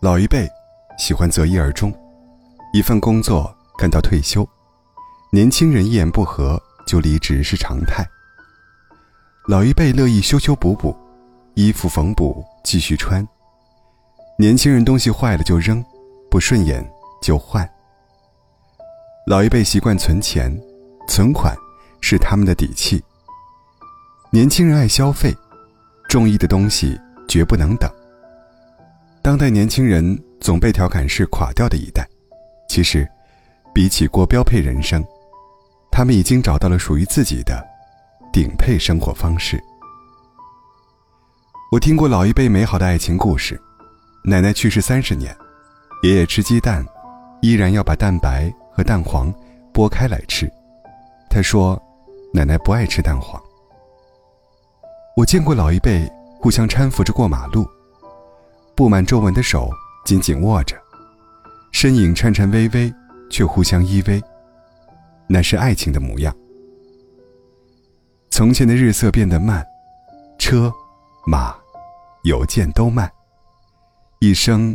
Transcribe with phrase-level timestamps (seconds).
[0.00, 0.48] 老一辈
[0.98, 1.92] 喜欢择一而终，
[2.72, 4.46] 一份工作干到退休，
[5.30, 8.04] 年轻人一言不合就离职是常态。
[9.48, 10.96] 老一辈乐意修修补补，
[11.54, 13.26] 衣服缝补继续穿。
[14.38, 15.84] 年轻人东西坏了就扔，
[16.30, 16.84] 不顺眼
[17.20, 17.68] 就换。
[19.26, 20.52] 老一辈习惯存钱，
[21.06, 21.56] 存款
[22.00, 23.02] 是他们的底气。
[24.30, 25.32] 年轻人爱消费，
[26.12, 27.90] 中意的东西绝不能等。
[29.22, 32.06] 当代年轻人总被调侃是垮掉的一代，
[32.68, 33.08] 其实，
[33.72, 35.02] 比起过标配人生，
[35.90, 37.66] 他们已经找到了属于自己的
[38.30, 39.58] 顶配生活方式。
[41.70, 43.58] 我听过老一辈美好的爱情故事，
[44.22, 45.34] 奶奶去世三十年，
[46.02, 46.84] 爷爷吃鸡蛋，
[47.40, 49.32] 依然要把蛋白和蛋黄
[49.72, 50.46] 剥开来吃。
[51.30, 51.82] 他说，
[52.34, 53.41] 奶奶不爱吃蛋黄。
[55.14, 57.68] 我见过老一辈互相搀扶着过马路。
[58.74, 59.70] 布满皱纹的手
[60.06, 60.74] 紧紧握着，
[61.70, 62.92] 身影颤颤巍巍，
[63.30, 64.22] 却互相依偎。
[65.28, 66.34] 那是爱情的模样。
[68.30, 69.62] 从前的日色变得慢，
[70.38, 70.72] 车、
[71.26, 71.54] 马、
[72.24, 73.10] 邮件都慢，
[74.20, 74.74] 一生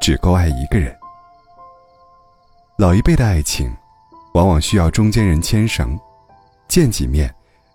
[0.00, 0.96] 只够爱一个人。
[2.78, 3.70] 老一辈的爱情，
[4.32, 5.98] 往往需要中间人牵绳，
[6.68, 7.32] 见几面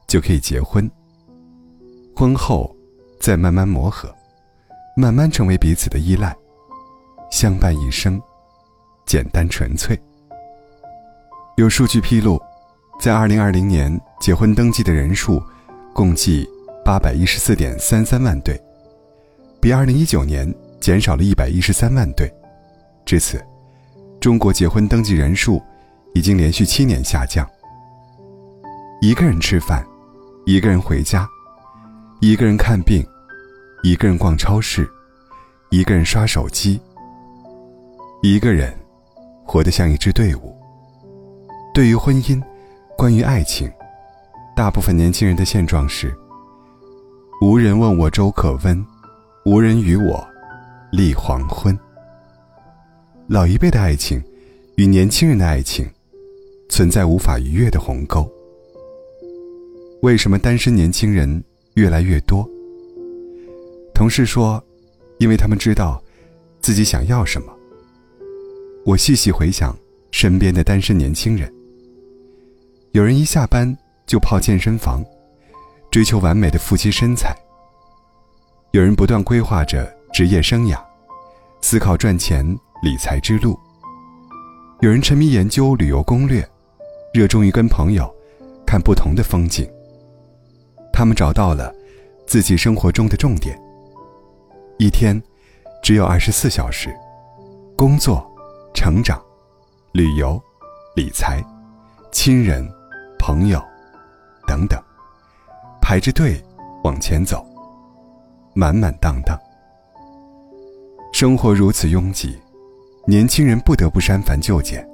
[0.07, 0.89] 就可以结婚。
[2.20, 2.75] 婚后
[3.17, 4.14] 再慢慢磨合。
[4.94, 6.36] 慢慢成为彼此的依赖，
[7.31, 8.22] 相伴一生，
[9.06, 9.98] 简单纯粹。
[11.56, 12.38] 有数据披露，
[13.00, 15.42] 在二零二零年结婚登记的人数
[15.94, 16.45] 共计
[16.84, 18.62] 八百一十四点三三万对，
[19.62, 22.30] 比二零一九年减少了一百一十三万对。
[23.06, 23.42] 至此，
[24.20, 25.64] 中国结婚登记人数
[26.14, 27.50] 已经连续七年下降。
[29.00, 29.88] 一个人吃饭，
[30.45, 31.25] 一个人回家，
[32.22, 33.06] 一个人看病。
[33.81, 34.86] 一个人逛超市，
[35.70, 36.78] 一个人刷手机，
[38.22, 38.78] 一个人
[39.45, 40.53] 活得像一支队伍。
[41.74, 42.44] 对于婚姻，
[42.97, 43.72] 关于爱情，
[44.53, 46.13] 大部分年轻人的现状是：
[47.41, 48.85] 无人问我粥可温，
[49.46, 50.28] 无人与我
[50.91, 51.78] 立黄昏。
[53.28, 54.22] 老一辈的爱情
[54.75, 55.90] 与年轻人的爱情
[56.68, 58.29] 存在无法逾越的鸿沟。
[60.02, 61.41] 为什么单身年轻人
[61.79, 62.45] 越来越多？
[63.94, 64.62] 同事说
[65.17, 66.03] ：“因为他们知道
[66.59, 67.53] 自己想要什么。”
[68.85, 69.73] 我细细回想
[70.12, 71.50] 身边的单身年轻人，
[72.91, 75.01] 有人一下班就泡健身房，
[75.90, 77.31] 追求完美的腹肌身材；
[78.72, 80.78] 有人不断规划着职业生涯，
[81.61, 82.46] 思考赚钱
[82.84, 83.57] 理财之路；
[84.81, 86.46] 有人沉迷研究旅游攻略，
[87.13, 88.13] 热衷于跟朋友
[88.66, 89.66] 看不同的风景。
[90.99, 91.73] 他们找到了
[92.27, 93.57] 自己生活中的重点。
[94.77, 95.23] 一天，
[95.81, 96.93] 只有二十四小时，
[97.77, 98.29] 工作、
[98.73, 99.17] 成长、
[99.93, 100.37] 旅游、
[100.97, 101.41] 理财、
[102.11, 102.69] 亲人、
[103.17, 103.63] 朋友，
[104.45, 104.77] 等等，
[105.81, 106.43] 排着队
[106.83, 107.47] 往前走，
[108.53, 109.39] 满满当当。
[111.13, 112.37] 生活如此拥挤，
[113.07, 114.85] 年轻人不得不删繁就简。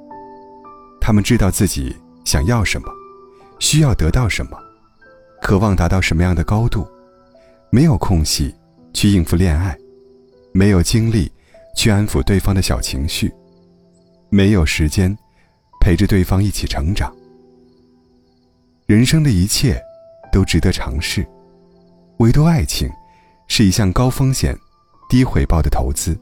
[1.02, 2.88] 他们知道自己想要什么，
[3.58, 4.56] 需要得到什么，
[5.46, 6.88] 渴望达到什么样的高度，
[7.70, 8.52] 没有空隙。
[8.96, 9.78] 去应付恋爱，
[10.54, 11.32] 没有精力
[11.76, 13.32] 去安抚对方的小情绪，
[14.30, 15.16] 没有时间
[15.80, 17.16] 陪着对方一起成长。
[18.88, 19.80] 人生的一切
[20.32, 21.24] 都值得尝试，
[22.18, 22.90] 唯独爱情
[23.48, 24.58] 是一项高风险、
[25.08, 26.18] 低回报的投资。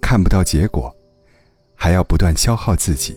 [0.00, 0.90] 看不到结果，
[1.74, 3.14] 还要不断消耗自己。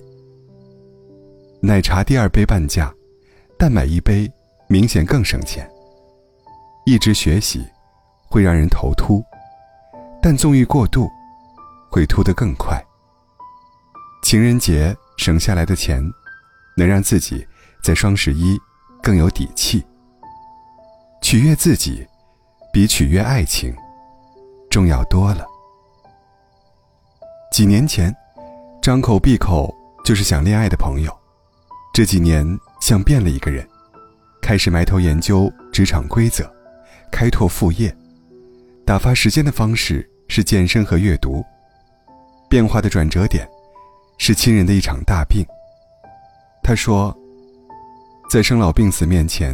[1.61, 2.93] 奶茶第二杯半价，
[3.57, 4.29] 但买一杯
[4.67, 5.69] 明显更省钱。
[6.85, 7.65] 一直学习。
[8.29, 9.23] 会让人头秃，
[10.21, 11.09] 但纵欲过度，
[11.89, 12.77] 会秃得更快。
[14.21, 16.03] 情人节省下来的钱，
[16.75, 17.47] 能让自己
[17.81, 18.59] 在双十一
[19.01, 19.81] 更有底气。
[21.21, 22.05] 取悦自己，
[22.73, 23.73] 比取悦爱情
[24.69, 25.45] 重要多了。
[27.49, 28.13] 几年前，
[28.81, 29.73] 张口闭口
[30.03, 31.17] 就是想恋爱的朋友，
[31.93, 32.45] 这几年
[32.81, 33.65] 像变了一个人，
[34.47, 36.49] 开始埋头研究职场规则，
[37.11, 37.93] 开拓副业。
[38.85, 41.43] 打发时间的方式是健身和阅读，
[42.49, 43.45] 变化的转折点
[44.17, 45.45] 是亲人的一场大病。
[46.63, 47.13] 他说，
[48.29, 49.53] 在生老病死面前，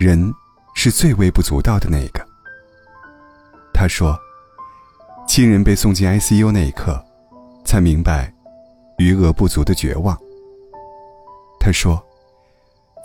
[0.00, 0.34] 人
[0.74, 2.20] 是最微不足道的那个。
[3.72, 4.18] 他说，
[5.28, 7.00] 亲人被送进 ICU 那一刻，
[7.64, 8.34] 才明白
[8.96, 10.18] 余额不足的绝望。
[11.60, 12.04] 他说，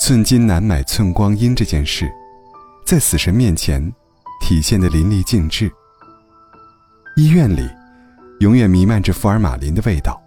[0.05, 2.11] 寸金难买寸光阴这件事，
[2.85, 3.81] 在死神面前。
[4.41, 5.71] 体现的淋漓尽致。
[7.15, 7.65] 医院里，
[8.41, 10.21] 永远弥漫着福尔马林的味道，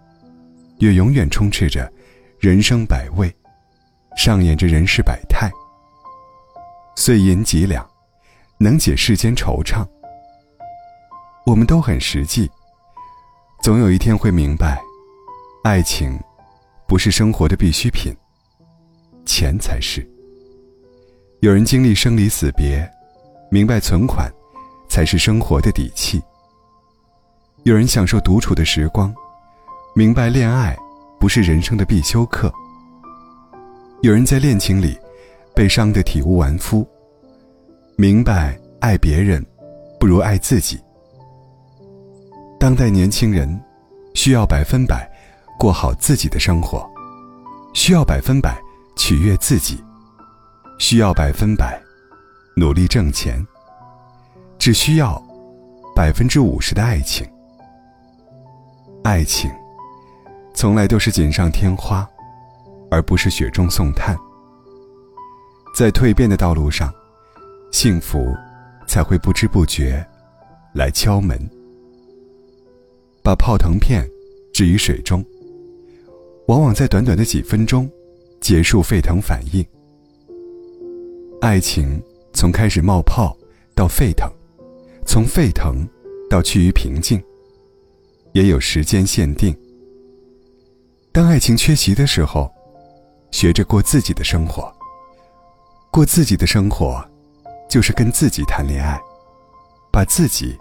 [0.79, 1.93] 也永远充斥着
[2.39, 3.31] 人生百味，
[4.17, 5.51] 上演着人世百态。
[6.97, 7.87] 碎银几两，
[8.57, 9.87] 能解世间惆怅。
[11.45, 12.51] 我们都很实际，
[13.61, 14.81] 总有一天会明白，
[15.65, 16.19] 爱情
[16.89, 18.17] 不是生活的必需品，
[19.27, 20.09] 钱才是。
[21.41, 22.89] 有人经历生离死别，
[23.51, 24.33] 明白存款
[24.89, 26.23] 才是生活的底气。
[27.65, 29.15] 有人享受独处的时光，
[29.95, 30.75] 明白恋爱
[31.21, 32.51] 不是人生的必修课。
[34.03, 34.97] 有人在恋情里
[35.55, 36.87] 被伤得体无完肤，
[37.97, 39.45] 明白爱别人
[39.99, 40.79] 不如爱自己。
[42.59, 43.61] 当代年轻人
[44.15, 45.11] 需要百分百
[45.59, 46.89] 过好自己的生活，
[47.75, 48.59] 需要百分百
[48.97, 49.83] 取悦自己，
[50.79, 51.81] 需要百分百
[52.57, 53.47] 努力挣钱，
[54.59, 55.23] 只需要
[55.95, 57.25] 百分之五十的爱情。
[59.05, 59.51] 爱情，
[60.55, 62.09] 从来都是锦上添花，
[62.91, 64.17] 而不是雪中送炭。
[65.75, 66.93] 在蜕变的道路上，
[67.71, 68.35] 幸福
[68.89, 70.05] 才会不知不觉
[70.73, 71.39] 来敲门。
[73.23, 74.09] 把泡腾片
[74.53, 75.25] 置于水中，
[76.49, 77.89] 往往在短短的几分钟
[78.47, 79.67] 结束沸腾反应。
[81.41, 82.01] 爱情
[82.33, 83.37] 从开始冒泡
[83.75, 84.31] 到沸腾，
[85.05, 85.85] 从沸腾
[86.31, 87.21] 到趋于平静。
[88.35, 89.53] 也有时间限定。
[91.11, 92.49] 当爱情缺席的时候，
[93.33, 94.73] 学着过自己的生活。
[95.91, 97.05] 过自己的生活，
[97.69, 98.97] 就是跟自己谈恋爱，
[99.91, 100.57] 把自己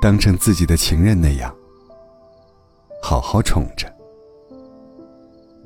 [0.00, 1.54] 当成自己的情人那样，
[3.02, 3.94] 好好宠着。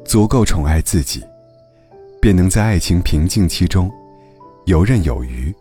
[0.06, 1.23] 足够宠爱自己，
[2.23, 3.91] 便能在爱情平静期中
[4.67, 5.53] 游刃有余，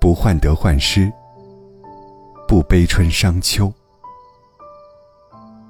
[0.00, 1.12] 不患得患失，
[2.48, 3.70] 不悲春伤秋。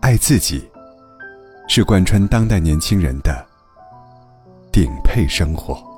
[0.01, 0.71] 爱自己，
[1.69, 3.45] 是贯穿当代年轻人的
[4.71, 5.90] 顶配生活。